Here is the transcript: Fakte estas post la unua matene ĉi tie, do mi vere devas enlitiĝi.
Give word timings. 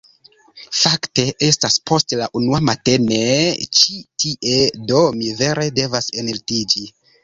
Fakte 0.83 1.25
estas 1.47 1.77
post 1.91 2.17
la 2.23 2.31
unua 2.41 2.63
matene 2.71 3.21
ĉi 3.83 4.03
tie, 4.25 4.59
do 4.91 5.07
mi 5.23 5.33
vere 5.45 5.73
devas 5.83 6.15
enlitiĝi. 6.21 6.91